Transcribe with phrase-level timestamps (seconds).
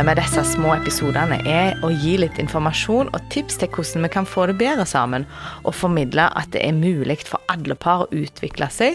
[0.00, 4.08] Målet med disse små episodene er å gi litt informasjon og tips til hvordan vi
[4.14, 5.26] kan få det bedre sammen,
[5.60, 8.94] og formidle at det er mulig for alle par å utvikle seg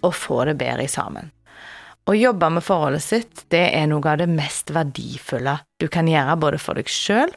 [0.00, 1.28] og få det bedre sammen.
[2.08, 6.38] Å jobbe med forholdet sitt, det er noe av det mest verdifulle du kan gjøre
[6.40, 7.34] både for deg sjøl,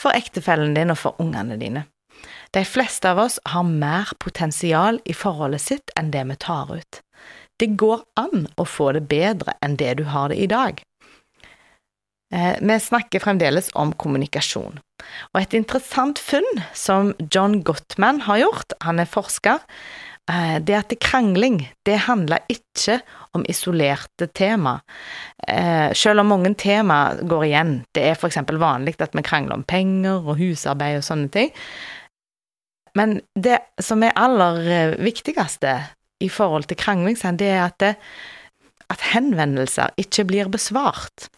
[0.00, 1.82] for ektefellen din og for ungene dine.
[2.56, 7.02] De fleste av oss har mer potensial i forholdet sitt enn det vi tar ut.
[7.60, 10.80] Det går an å få det bedre enn det du har det i dag.
[12.32, 14.78] Eh, vi snakker fremdeles om kommunikasjon.
[15.32, 19.60] Og et interessant funn som John Gottman har gjort, han er forsker,
[20.30, 23.00] eh, det at krangling det handler ikke
[23.34, 24.80] om isolerte tema.
[25.46, 28.40] Eh, selv om mange tema går igjen, det er f.eks.
[28.48, 31.52] vanlig at vi krangler om penger og husarbeid og sånne ting.
[32.94, 35.76] Men det som er aller viktigste
[36.20, 37.96] i forhold til krangling, det er at, det,
[38.88, 41.28] at henvendelser ikke blir besvart.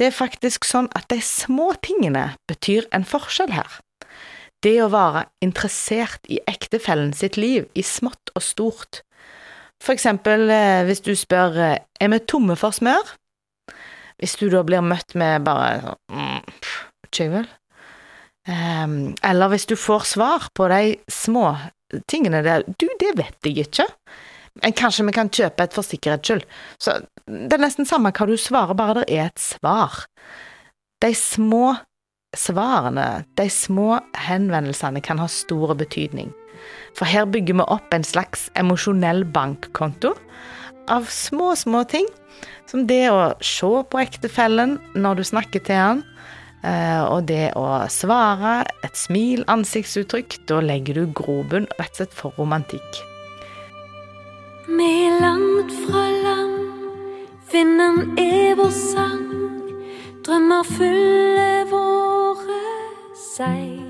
[0.00, 3.74] Det er faktisk sånn at de små tingene betyr en forskjell her.
[4.64, 9.02] Det å være interessert i ektefellen sitt liv, i smått og stort.
[9.80, 13.12] For eksempel eh, hvis du spør eh, er vi tomme for smør?
[14.20, 16.48] Hvis du da blir møtt med bare mm,
[17.36, 17.48] vel?
[18.48, 21.44] Um, eller hvis du får svar på de små
[22.08, 23.84] tingene der Du, det vet jeg ikke.
[24.76, 26.44] Kanskje vi kan kjøpe et for sikkerhets skyld.
[26.80, 26.96] Så
[27.30, 30.04] det er nesten samme hva du svarer, bare det er et svar.
[31.00, 31.76] De små
[32.36, 36.32] svarene, de små henvendelsene, kan ha stor betydning.
[36.98, 40.14] For her bygger vi opp en slags emosjonell bankkonto
[40.90, 42.06] av små, små ting.
[42.70, 46.02] Som det å se på ektefellen når du snakker til han,
[46.62, 50.38] eh, og det å svare, et smil, ansiktsuttrykk.
[50.50, 53.02] Da legger du grobunn rett og slett for romantikk.
[54.70, 56.09] Vi er langt fra
[57.60, 59.26] vinden er vår sang.
[60.24, 62.60] Drømmer fyller våre
[63.16, 63.82] seil.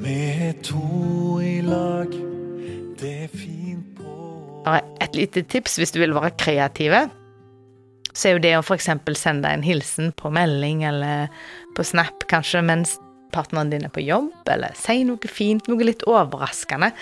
[0.00, 0.16] Vi
[0.46, 2.12] er to i lag,
[3.00, 4.14] det er fint på
[4.64, 7.06] Bare et lite tips hvis du vil være kreative.
[8.14, 8.88] Så er jo det å f.eks.
[9.18, 11.28] sende en hilsen på melding eller
[11.76, 12.96] på Snap kanskje mens
[13.34, 16.94] partneren din er på jobb, eller si noe fint, noe litt overraskende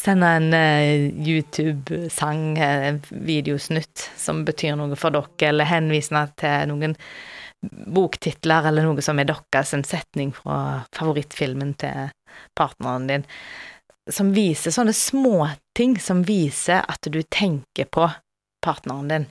[0.00, 6.96] sende en uh, YouTube-sang, en videosnutt, som betyr noe for dere, eller henvisende til noen
[7.70, 12.12] boktitler eller noe som er deres, en setning fra favorittfilmen til
[12.56, 13.24] partneren din,
[14.10, 18.06] som viser sånne småting som viser at du tenker på
[18.64, 19.28] partneren din,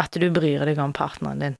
[0.00, 1.58] at du bryr deg om partneren din.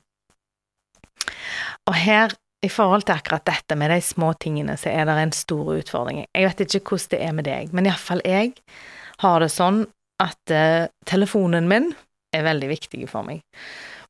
[1.88, 2.32] Og her
[2.64, 6.24] i forhold til akkurat dette med de små tingene, så er det en stor utfordring.
[6.34, 8.56] Jeg vet ikke hvordan det er med deg, men iallfall jeg
[9.22, 9.84] har det sånn
[10.22, 11.92] at uh, telefonen min
[12.34, 13.44] er veldig viktig for meg.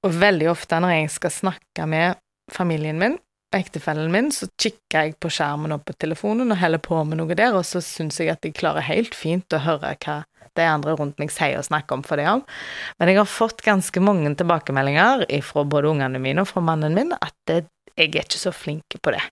[0.06, 2.20] Og veldig ofte når jeg skal snakke med
[2.52, 3.18] familien min,
[3.54, 7.36] ektefellen min, så kikker jeg på skjermen og på telefonen og heller på med noe
[7.36, 10.22] der, og så syns jeg at jeg klarer helt fint å høre hva
[10.58, 12.42] de andre rundt meg sier og snakker om for det om.
[12.98, 17.14] Men jeg har fått ganske mange tilbakemeldinger fra både ungene mine og fra mannen min
[17.14, 17.66] at det
[17.98, 19.24] jeg er ikke så flink på det.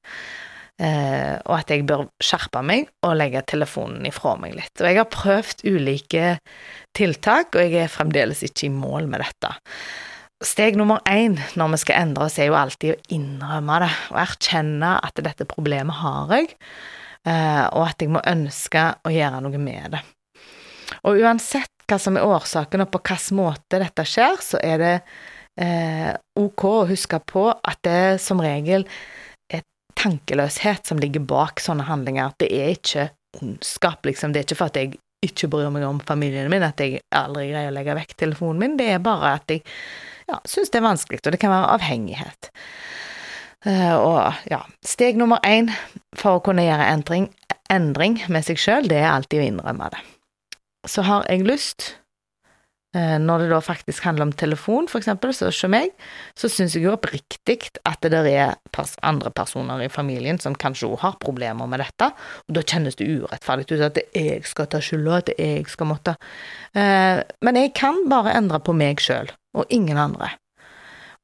[0.77, 4.75] Uh, og at jeg bør skjerpe meg og legge telefonen ifra meg litt.
[4.83, 6.35] Og jeg har prøvd ulike
[6.97, 9.55] tiltak, og jeg er fremdeles ikke i mål med dette.
[10.45, 14.21] Steg nummer én når vi skal endre oss, er jo alltid å innrømme det, og
[14.27, 16.53] erkjenne at dette problemet har jeg,
[17.25, 20.05] uh, og at jeg må ønske å gjøre noe med det.
[21.09, 24.95] Og uansett hva som er årsaken, og på hvilken måte dette skjer, så er det
[25.61, 28.87] eh, ok å huske på at det som regel
[29.53, 29.65] er
[29.99, 32.37] tankeløshet som ligger bak sånne handlinger.
[32.41, 34.33] Det er ikke ondskap, liksom.
[34.33, 34.97] Det er ikke for at jeg
[35.27, 38.77] ikke bryr meg om familien min, at jeg aldri greier å legge vekk telefonen min.
[38.79, 39.65] Det er bare at jeg
[40.29, 42.51] ja, syns det er vanskelig, og det kan være avhengighet.
[43.67, 45.73] Uh, og ja, steg nummer én
[46.15, 47.31] for å kunne gjøre endring,
[47.73, 50.03] endring med seg sjøl, det er alltid å innrømme det.
[50.87, 51.97] Så har jeg lyst
[52.97, 55.93] når det da faktisk handler om telefon, eksempel, så som meg,
[56.39, 58.55] så syns jeg jo oppriktig at det der er
[59.03, 62.11] andre personer i familien som kanskje òg har problemer med dette,
[62.47, 65.69] og da kjennes det urettferdig ut at det jeg skal ta skylda, at det jeg
[65.73, 66.17] skal måtte
[66.75, 70.33] eh, Men jeg kan bare endre på meg sjøl, og ingen andre.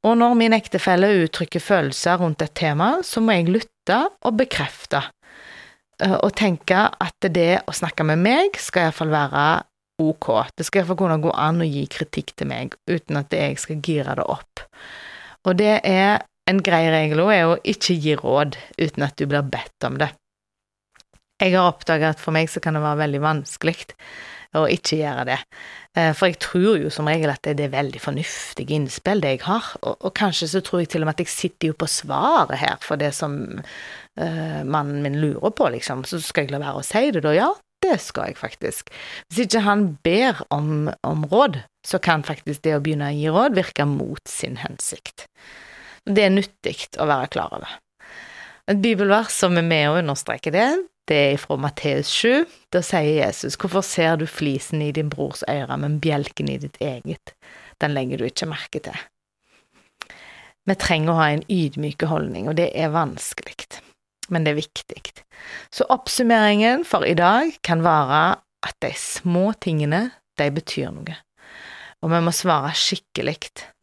[0.03, 5.05] Og når min ektefelle uttrykker følelser rundt et tema, så må jeg lytte og bekrefte,
[6.03, 9.45] eh, og tenke at det å snakke med meg skal iallfall være
[10.03, 10.29] ok.
[10.57, 13.81] Det skal iallfall kunne gå an å gi kritikk til meg uten at jeg skal
[13.85, 14.65] gire det opp.
[15.47, 19.29] Og det er en grei regel òg, er å ikke gi råd uten at du
[19.31, 20.13] blir bedt om det.
[21.43, 23.79] Jeg har oppdaga at for meg så kan det være veldig vanskelig
[24.59, 25.39] å ikke gjøre det.
[25.97, 29.43] Eh, for jeg tror jo som regel at det er veldig fornuftige innspill, det jeg
[29.47, 29.71] har.
[29.81, 32.61] Og, og, kanskje så tror jeg til og med at jeg sitter jo på svaret
[32.61, 36.05] her for det som uh, mannen min lurer på, liksom.
[36.09, 37.35] Så skal jeg la være å si det, da?
[37.37, 37.51] Ja,
[37.83, 38.93] det skal jeg faktisk.
[39.29, 43.29] Hvis ikke han ber om, om råd, så kan faktisk det å begynne å gi
[43.33, 45.27] råd virke mot sin hensikt.
[46.07, 47.79] Det er nyttig å være klar over.
[48.71, 50.69] Et bibelvers som er med å understreke det,
[51.11, 52.45] det er fra Matteus 7.
[52.75, 56.79] Da sier Jesus, hvorfor ser du flisen i din brors øre, men bjelken i ditt
[56.83, 57.35] eget,
[57.83, 59.01] den legger du ikke merke til.
[60.63, 63.82] Vi trenger å ha en ydmyke holdning, og det er vanskelig,
[64.33, 65.03] men det er viktig.
[65.75, 68.23] Så oppsummeringen for i dag kan være
[68.67, 70.09] at de små tingene,
[70.41, 71.19] de betyr noe.
[72.03, 73.37] Og vi må svare skikkelig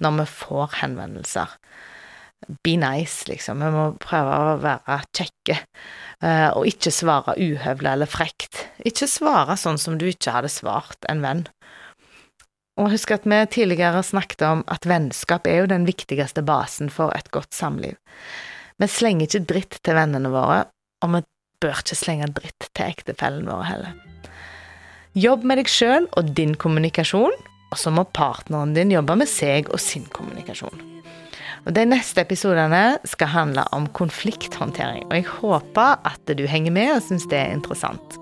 [0.03, 1.55] når vi får henvendelser
[2.63, 3.61] be nice, liksom.
[3.61, 5.57] Vi må prøve å være kjekke,
[6.23, 8.65] uh, og ikke svare uhøvla eller frekt.
[8.87, 11.45] Ikke svare sånn som du ikke hadde svart en venn.
[12.79, 17.11] Og husk at vi tidligere snakket om at vennskap er jo den viktigste basen for
[17.17, 17.99] et godt samliv.
[18.79, 20.61] Vi slenger ikke dritt til vennene våre,
[21.03, 21.23] og vi
[21.59, 23.97] bør ikke slenge dritt til ektefellen vår heller.
[25.19, 27.35] Jobb med deg sjøl og din kommunikasjon,
[27.69, 30.85] og så må partneren din jobbe med seg og sin kommunikasjon.
[31.67, 36.95] Og De neste episodene skal handle om konflikthåndtering, og jeg håper at du henger med
[36.95, 38.19] og syns det er interessant.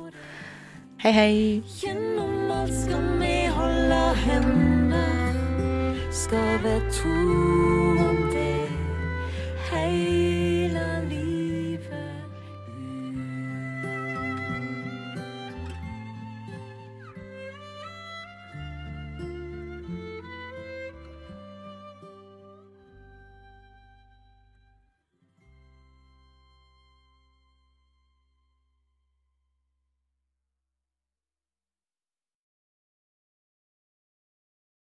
[1.03, 1.33] Hei, hei.
[1.77, 5.41] Gjennom alt skal vi holde hender,
[6.25, 7.76] skal være to.